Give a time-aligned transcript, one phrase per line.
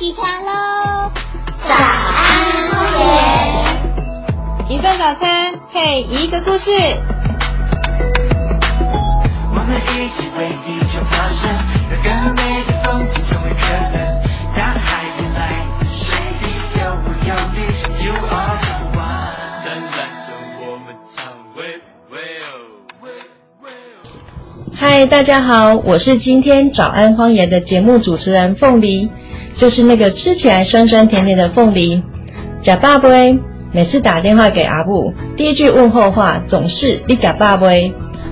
[0.00, 1.12] 起床喽！
[1.68, 6.70] 早安荒野，一份早餐配一个故事。
[9.52, 11.52] 我们一起为地球发声，
[12.02, 13.60] 让更美的风景成为可
[13.92, 14.00] 能。
[14.56, 15.38] 大海也来
[15.78, 16.44] 自水滴，
[16.80, 17.60] 有我有你
[18.02, 19.36] ，You are the one。
[19.62, 20.32] 灿烂着
[20.62, 21.20] 我们唱
[21.54, 21.76] ，We
[22.10, 22.72] Will。
[24.74, 29.10] 嗨，大家好，我是今天早安荒野的节目主持人凤梨，
[29.60, 32.02] 就是那个吃起来酸酸甜甜的凤梨。
[32.62, 33.08] 假爸不？
[33.72, 37.66] 每次打电话给阿布，第一句问候话总是你假爸不？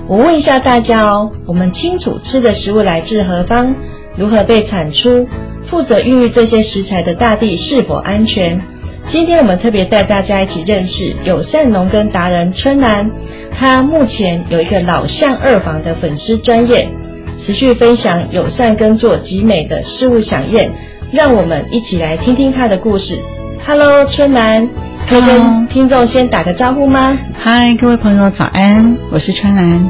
[0.07, 3.75] 我问一下大家哦，我们清楚吃的食物来自何方，
[4.17, 5.27] 如何被产出，
[5.67, 8.59] 负责孕育这些食材的大地是否安全？
[9.07, 13.11] 今天我们特别带大家一起认识友善农耕达人春兰，
[13.51, 16.89] 他目前有一个老巷二房的粉丝专业，
[17.45, 20.71] 持续分享友善耕作极美的事物飨宴，
[21.11, 23.19] 让我们一起来听听他的故事。
[23.65, 24.69] Hello，春兰，
[25.09, 27.17] 可以跟听众先打个招呼吗？
[27.33, 28.95] 嗨，各位朋友，早安！
[29.11, 29.89] 我是春兰。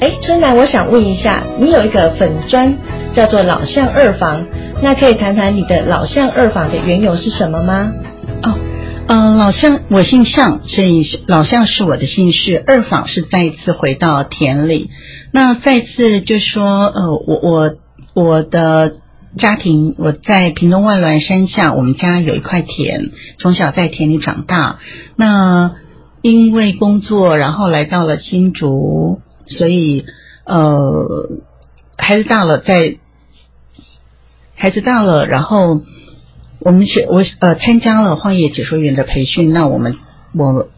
[0.00, 2.76] 哎，春兰，我想问一下，你有一个粉砖
[3.14, 4.46] 叫做老巷二房，
[4.80, 7.92] 那可以谈谈你的老巷二房的缘由是什么吗？
[8.44, 8.54] 哦，
[9.08, 12.62] 呃，老向我姓向，所以老向是我的姓氏。
[12.64, 14.90] 二访是再一次回到田里，
[15.32, 17.74] 那再次就说，呃，我我
[18.14, 18.92] 我的
[19.36, 24.78] 家庭，我在屏东万峦山下，我们家有一块田，从小在田里长大。
[25.16, 25.74] 那
[26.22, 30.04] 因为工作，然后来到了新竹，所以
[30.46, 31.30] 呃，
[31.98, 32.96] 孩子大了，在
[34.54, 35.82] 孩子大了，然后
[36.60, 39.96] 我们选我呃参加了荒野解说员的培训，那我们
[40.32, 40.68] 我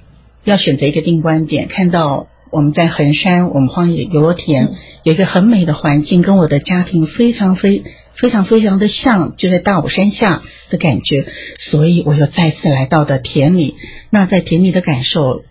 [0.44, 4.72] 要选择一个定观点，看到我们在横山，我们荒野游乐田
[5.04, 7.84] 有一个很美的环境，跟我的家庭非常非
[8.18, 11.26] 非常非常的像，就在大武山下的感觉，
[11.58, 13.74] 所以我又再次来到的田里，
[14.10, 15.42] 那在田里的感受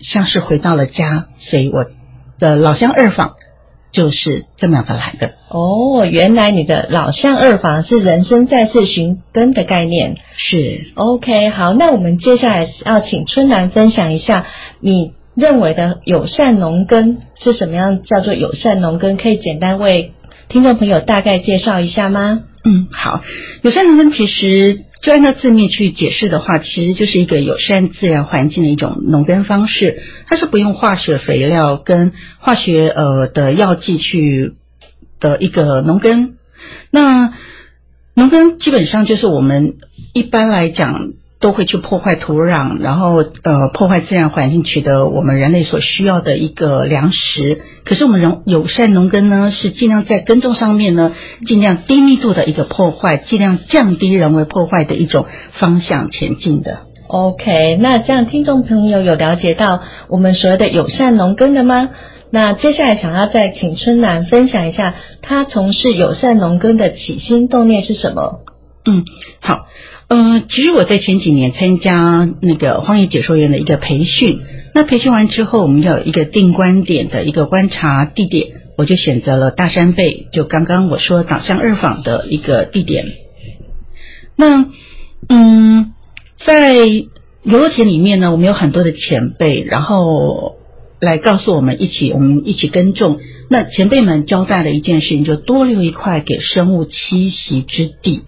[0.00, 1.86] 像是回到了家，所以我
[2.38, 3.34] 的老乡二访
[3.92, 5.32] 就是这么样的来的。
[5.48, 10.16] 哦，原来你的老乡二房是人生再次寻根的概念。
[10.36, 14.46] 是 OK，好，那我们接下来要请春兰分享一下，
[14.80, 18.02] 你认为的友善农耕是什么样？
[18.02, 20.12] 叫做友善农耕，可以简单为
[20.50, 22.40] 听众朋友大概介绍一下吗？
[22.64, 23.22] 嗯，好，
[23.62, 34.54] 友善农耕其实就按照字面去解释的话，其实就是一个友善自然环境的一种农耕方式，它是不用化学肥料跟化学呃的药剂去
[35.20, 36.34] 的一个农耕。
[36.90, 37.32] 那
[38.14, 39.74] 农耕基本上就是我们
[40.14, 47.62] 一般来讲都会去破坏土壤，然后呃破坏自然环境，取得我们人类所需要的一个粮食。
[47.84, 51.12] 可是我们人友善农耕呢，是尽量在耕种上面呢，
[51.46, 56.80] 尽量低密度的一个破坏，尽量降低人为破坏的一种方向前进的。
[57.08, 61.88] OK，那这样听众朋友有了解到我们所谓的友善农耕的吗？
[62.30, 68.40] 那接下来想要再请春兰分享一下，他从事友善农耕的起心动念是什么？
[68.86, 69.04] 嗯，
[69.40, 69.66] 好，
[70.10, 74.40] 呃，其实我在前几年参加那个荒野解说员的一个培训，
[74.74, 83.06] 那培训完之后，我们要有一个定观点的一个观察地点，我就选择了大山背，就刚刚我说导向二坊的一个地点。
[84.34, 84.66] 那，
[85.28, 85.92] 嗯，
[86.44, 90.56] 在游乐田里面呢，我们有很多的前辈，然后
[91.00, 93.20] 来告诉我们一起，我们一起耕种。
[93.48, 98.22] 那前辈们交代的一件事情，就多留一块给生物栖息之地。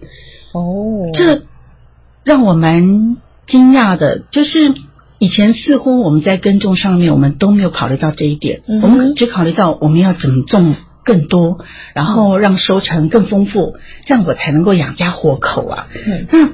[0.53, 1.41] 哦这
[2.23, 3.17] 让我蛮
[3.47, 4.73] 惊讶的，就是
[5.19, 11.59] 以前似乎我们在耕种上面，我们都没有考虑到这一点，嗯我们只考虑到我们要怎么种更多，
[11.93, 13.75] 然后让收成更丰富，
[14.05, 15.87] 这样我才能够养家活口啊。
[16.05, 16.49] 嗯那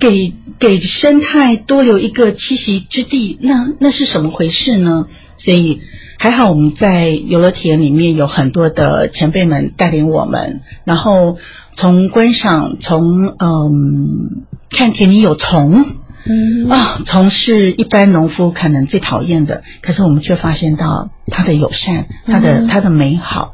[0.00, 5.06] 给给生态多留一个栖息之地，那那是什么回事呢？
[5.44, 5.80] 所以
[6.18, 11.36] 还好我们在游乐田里面有很多的前辈们带领我们，然后
[11.76, 15.84] 从观赏，从嗯看田里有虫。
[16.26, 16.70] 嗯。
[16.70, 22.66] 啊，虫是一般农夫可能最讨厌的，可是我们却发现到它的友善，它的、嗯。
[22.68, 23.52] 它的美好，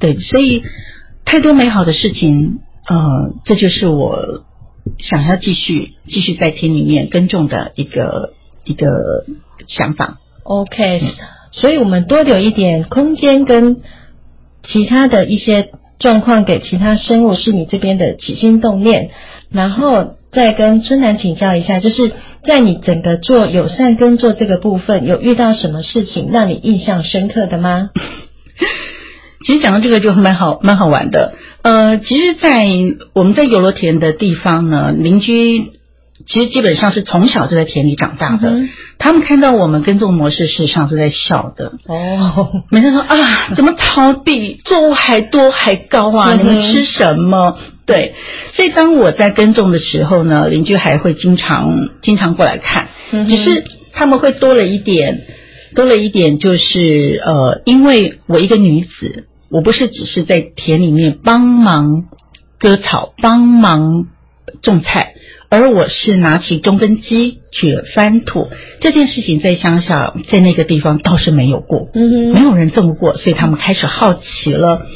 [0.00, 0.62] 对，所以
[1.26, 4.44] 太多美好的事情，呃，这就是我
[4.98, 8.32] 想要继续继续在田里面耕种的一个
[8.64, 8.86] 一个
[9.66, 10.18] 想法。
[10.46, 11.00] OK，
[11.50, 13.78] 所以我们多留一点空间跟
[14.62, 19.10] 其他的一些状况给其他生物，是你这边的起心动念，
[19.50, 22.12] 然后再跟春兰请教一下，就是
[22.44, 27.90] 在你整个做友善耕作这个部分，有遇到什么事情让你印象深刻的吗？
[29.46, 31.34] 其实讲到这个就蛮好蛮好玩的。
[31.62, 32.64] 呃，其实，在
[33.12, 35.72] 我们在游罗田的地方呢，邻居
[36.26, 38.50] 其实基本上是从小就在田里长大的。
[38.50, 38.68] 嗯
[38.98, 41.74] 他们看到我们耕种模式，事实上是在笑的。
[41.86, 43.14] 哦，每次说啊，
[43.54, 46.32] 怎么草比作物还多还高啊？
[46.32, 47.58] 嗯你们吃什么？
[47.84, 48.14] 对，
[48.54, 55.26] 所以当我在耕种的时候呢，邻居还会经常经常过来看，嗯只是他们会多了一点，
[55.74, 62.06] 多了一点，就是呃，因为我一个女子，我不是只是在田里面帮忙
[62.58, 64.06] 割草、帮忙
[64.62, 65.12] 种菜，
[65.48, 68.48] 而我是拿起中耕机去翻土。
[68.80, 74.86] 这件事情在乡下，在那个地方倒是没有过，嗯没有人种过，所以他们开始好奇了。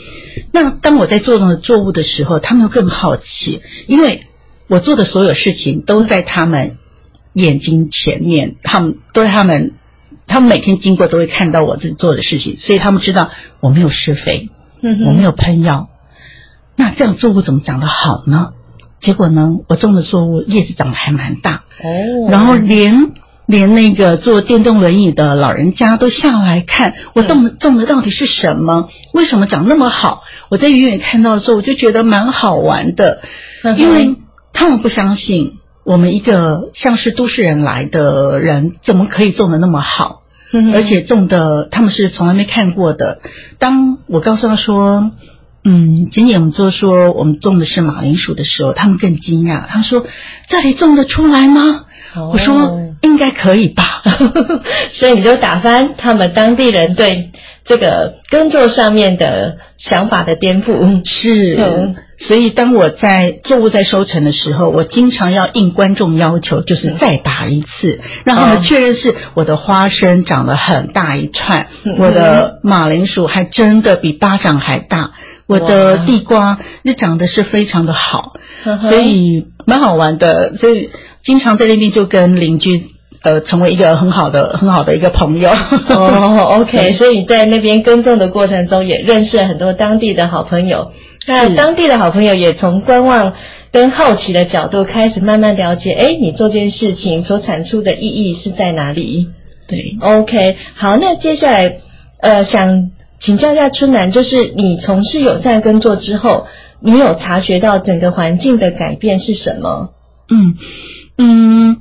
[0.52, 4.26] 那当我在做那个作物的时候，他们又更好奇，因为
[4.68, 6.76] 我做的所有事情都在他们
[7.32, 9.74] 眼睛前面，他们都在他们，
[10.26, 13.30] 他们每天经过都会看到我自己做的事情，所以他们知道
[13.60, 14.48] 我没有施肥，
[14.82, 15.88] 嗯我没有喷药。
[16.76, 18.52] 那这样作物怎么长得好呢？
[19.00, 23.12] 结果呢，我种的作物叶子长得还蛮大，哦，然后连
[23.46, 30.22] 连那个坐电动轮椅的老人家都下来看我种的种的到底是什么，为什么长那么好？
[30.50, 33.22] 我在远远看到的时候，我就觉得蛮好玩的，
[33.78, 34.16] 因为
[34.52, 35.54] 他们不相信
[35.84, 40.18] 我们一个像是都市人来的人，怎么可以种的那么好？
[40.74, 43.20] 而且种的他们是从来没看过的。
[43.58, 45.12] 当我告诉他说，
[45.64, 50.04] 嗯，今年我们就说我们种的是马铃薯的时候，他们更惊讶，他说
[50.48, 51.84] 这里种得出来吗？
[52.14, 54.02] 哦我说应该可以吧。
[54.94, 57.30] 所以你就打翻他们当地人对
[57.64, 61.02] 这个耕作上面的想法的颠覆。
[61.08, 75.12] 是嗯，所以当我在作物在收成的时候，我经常要应观众要求，就是再打一次，让他哦们确认是我的花生长了很大一串，嗯我的马铃薯还真的比巴掌还大，
[75.50, 78.34] 我的地瓜就长得是非常的好，
[78.88, 80.90] 所以蛮好玩的，所以
[81.24, 82.86] 经常在那边就跟邻居
[83.22, 85.50] 呃成为一个很好的很好的一个朋友。
[85.50, 90.92] 哦，OK， 所以在那边耕种的过程中，也认识了很多当地的好朋友。
[91.26, 93.34] 那当地的好朋友也从观望
[93.72, 99.28] 跟好奇的角度，开始慢慢了解，哎，你做这件事情所产出的意义是在哪里
[99.68, 101.76] 对，？OK，好，那接下来
[102.22, 106.46] 呃，想请教一下春楠，就是你从事友善耕作之后，
[106.80, 109.90] 你有察觉到整个环境的改变是什么？
[110.30, 110.56] 嗯
[111.18, 111.76] 嗯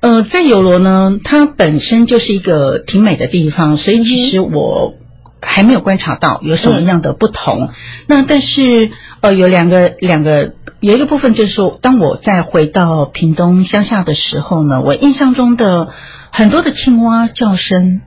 [0.00, 4.94] 呃，在有罗呢，它本身就是一个挺美的地方，所以其实我
[5.40, 7.70] 还没有观察到有什么样的不同。
[8.08, 8.90] 那但是
[9.20, 15.90] 呃，有两个两个有一个部分就是说，当我再回到屏东乡下的时候呢，我印象中的
[16.30, 18.00] 很多的青蛙叫声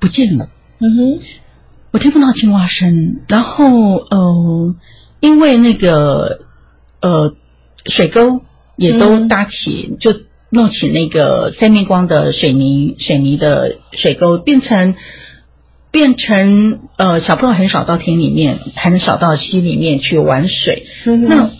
[0.00, 0.48] 不见了。
[0.80, 1.20] 嗯哼，
[1.90, 4.74] 我听不到青蛙声，然后呃，
[5.20, 6.40] 因为那个
[7.00, 7.34] 呃
[7.86, 8.42] 水沟
[8.76, 10.14] 也都嗯搭起，就
[10.50, 14.94] 弄起那个三面光的水泥水泥的水沟，变成
[15.90, 21.50] 变成呃小朋友很少到田里面，很少到溪里面去玩水，嗯那。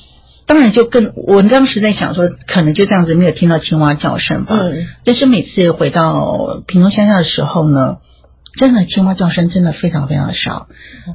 [0.46, 4.56] 当然，就更我当时在想说，可能就这样子没有听到青蛙叫声吧。
[4.58, 7.98] 嗯但是每次回到屏东乡下的时候呢，
[8.58, 10.66] 真的青蛙叫声真的非常非常的少，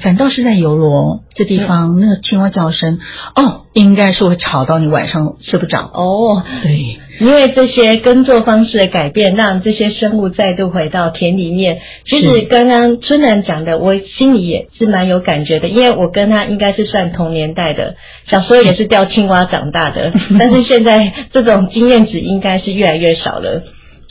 [0.01, 2.99] 反倒是在游罗这地方，那个青蛙叫声，
[3.35, 5.91] 哦，应该是会吵到你晚上睡不着。
[5.93, 11.79] 哦，对，因为这些耕作方式的改变，让这些生物再度回到田里面。
[12.05, 17.95] 其实刚刚春兰讲的，我心里也是蛮有感觉的，因为我跟他应该是算同年代的，
[18.25, 23.63] 小时候也是钓青蛙长大的， 但是现在这种经验值应该是越来越少了。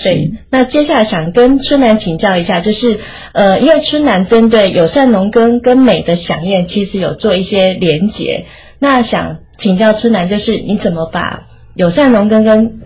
[0.02, 2.98] 对，那接下来想跟春楠请教一下，就是
[3.32, 8.46] 呃，因为春楠针对友善农耕跟美的响应，其实有做一些连结。
[8.78, 11.44] 那想请教春楠，就是你怎么把
[11.74, 12.80] 友善农耕跟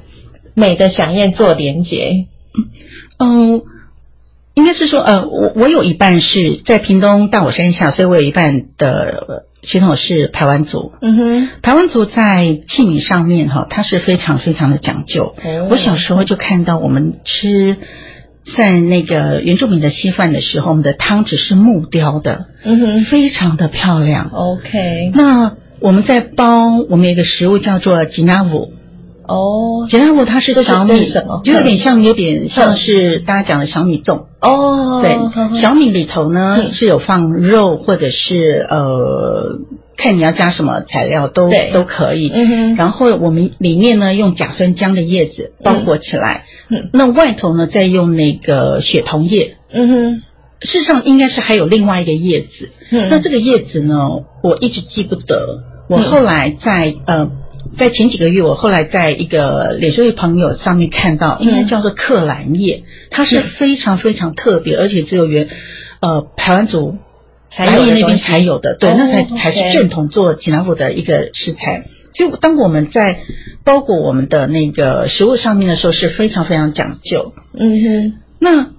[0.55, 2.27] 美的响应做连结？
[3.19, 3.63] 嗯，
[4.57, 10.93] 应该是说，呃，我我有一半是在屏东大火山下，所以我有一半的呃血统是台湾族。
[11.03, 15.35] 嗯哼，台湾族在器皿上面哈，它是非常非常的讲究。
[15.45, 17.77] 哦我小时候就看到我们吃
[18.57, 24.31] 在那个原住民的稀饭的时候，我们的汤只是木雕的，嗯哼非常的漂亮。
[24.33, 28.73] ，OK，那我们在包，我们有一个食物叫做吉纳舞，
[29.29, 29.87] 哦。
[29.91, 34.27] 吉纳舞它是小米什么，就有点像有点像是大家讲的小米粽。
[34.41, 36.73] 哦，对，小米里头呢嗯。
[36.73, 39.59] 是有放肉或者是呃，
[39.97, 42.31] 看你要加什么材料都都可以。
[42.33, 46.91] 嗯哼，然后我们里面呢用甲酸浆的叶子包裹起来，嗯。
[46.93, 49.57] 那外头呢再用那个血桐叶。
[49.73, 50.23] 嗯哼，
[50.61, 53.09] 事实上应该是还有另外一个叶子，嗯。
[53.11, 54.09] 那这个叶子呢，
[54.43, 57.31] 我一直记不得，我后来在、呃。
[57.79, 65.49] 在前几个月，我后来在一个脸书的朋友上面看到，应该叫做克兰叶，它是非常非常特别，而且只有原
[66.01, 66.97] 呃台湾族
[67.51, 71.85] 才有那边才有的，对，哦那才才是正统做吉拿富的一个食材。
[72.15, 73.19] 所以当我们在
[73.63, 77.35] 包裹我们的那个食物上面的时候，是非常非常讲究。
[77.53, 78.71] 嗯哼，那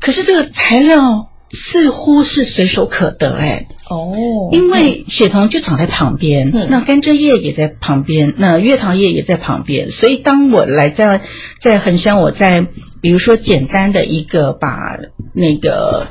[0.00, 6.66] 可是这个材料似乎是随手可得哎、哦，因为血桐就长在旁边，嗯。
[6.70, 11.22] 那甘蔗叶也在旁边，那月桃叶也在旁边，所以当我来在
[11.62, 12.66] 在恒香，我在
[13.00, 14.98] 比如说简单的一个把
[15.34, 16.08] 那个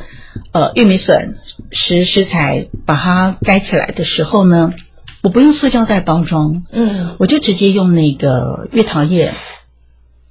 [0.54, 1.36] 呃玉米笋
[1.72, 4.74] 食食材把它摘起来的时候呢，
[5.22, 7.18] 我不用塑胶袋包装，嗯。
[7.20, 9.34] 我就直接用那个月桃叶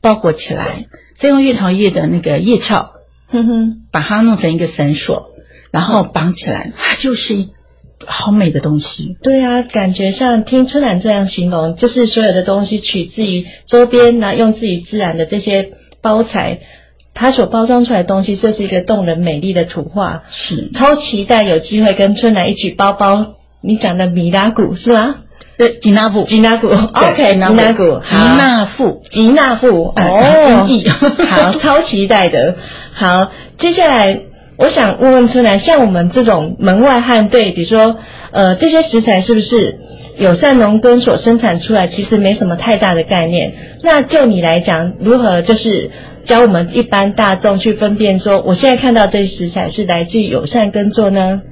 [0.01, 0.87] 包裹起来，
[1.19, 2.94] 再用月桃叶的那个叶鞘
[3.35, 5.27] 哼哼，把它弄成一个绳索，
[5.71, 7.51] 然后绑起来，它就是一
[8.07, 9.17] 好美的东西。
[9.23, 16.61] 对啊，感觉像听春兰这样形容，就是所有的东西取自于周边，那用自己自然的这些包材，
[17.15, 20.25] 它所包装出来的东西，就是一个动人美丽的图画。
[20.31, 25.17] 是，超期待有机会跟春兰一起包包你讲的米拉谷是吗？
[25.57, 28.37] 对，吉纳布，吉纳布，OK，吉纳布，吉好。
[28.37, 30.67] 纳富，吉纳富哎哦
[31.31, 32.57] 好，超期待的。
[32.93, 34.21] 好，接下来
[34.59, 37.97] 我想问问春兰，像我们这种门外汉，对，比如说
[38.33, 39.79] 呃这些食材是不是
[40.19, 43.53] 友善农耕所生产出来，其实没什么太大的概念。
[43.83, 45.91] 那就你来讲，如何就是
[46.25, 51.43] 教我们一般大众去分辨说，我现在看到这些食材是来自于友善耕作呢？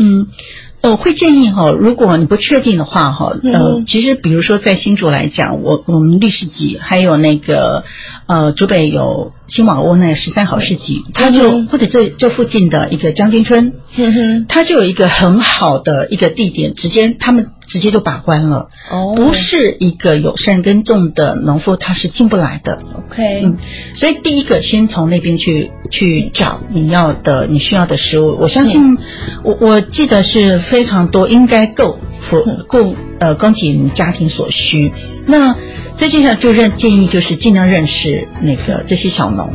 [0.00, 0.28] 嗯，
[0.77, 7.84] 呃我会建议哈，如果你不确定的话哈，呃嗯，其实比如说在新竹来讲，我我们历史集还有那个
[8.26, 19.14] 呃竹北有新瓦屋那十三好市集，它就嗯或者这这附近的一个将军村，哼哼，它就有一个很好的一个地点，直接他们直接就把关了，哦。
[19.16, 22.78] 不是一个友善耕种的农夫，他是进不来的。
[23.10, 23.56] ，OK，嗯，
[23.96, 28.36] 所以第一个先从那边去去找你要的、你需要的食物。
[28.38, 28.98] 我相信，
[29.42, 34.92] 我我记得是非常多，应该够符够呃供给你家庭所需。
[35.26, 35.54] 那
[35.98, 39.50] 再接下来就认建议就是尽量认识那个这些小农，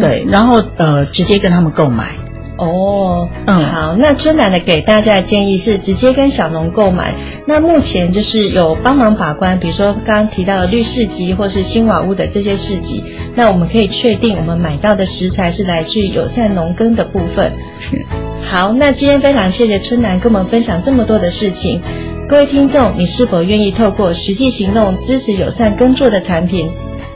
[0.00, 2.10] 对，然后呃直接跟他们购买。
[2.58, 7.12] 哦，嗯好，那春楠的给大家的建议是直接跟小农购买。
[7.44, 13.02] 那目前就是有帮忙把关，比如说刚刚提到的绿市集或是新瓦屋的这些市集，
[13.34, 17.52] 那我们可以确定我们买到的食材是来自于友善农耕的部分。
[17.80, 18.06] 是，
[18.44, 21.80] 好，那今天非常谢谢春楠跟我们分享这么多的事情。
[22.28, 26.70] 各位听众，你是否愿意透过实际行动支持友善耕作的产品，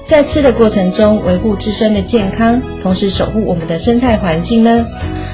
[0.09, 4.87] 在吃的过程中维护自身的健康，同时守护我们的生态环境呢？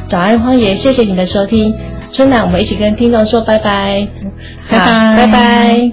[0.09, 1.75] 早安，荒野，谢谢你的收听。
[2.13, 4.09] 春楠，我们一起跟听众说拜拜，
[4.71, 5.93] 拜拜好拜拜。